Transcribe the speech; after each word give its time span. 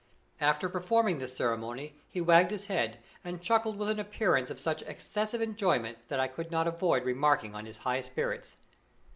After 0.39 0.67
performing 0.67 1.19
this 1.19 1.37
ceremony, 1.37 1.93
he 2.09 2.21
wagged 2.21 2.49
his 2.49 2.65
head 2.65 2.97
and 3.23 3.39
chuckled 3.39 3.77
with 3.77 3.87
an 3.91 3.99
appearance 3.99 4.49
of 4.49 4.59
such 4.59 4.81
excessive 4.81 5.41
enjoyment 5.41 5.99
that 6.07 6.19
I 6.19 6.27
could 6.27 6.49
not 6.49 6.67
avoid 6.67 7.05
remarking 7.05 7.53
on 7.53 7.65
his 7.67 7.77
high 7.85 8.01
spirits. 8.01 8.55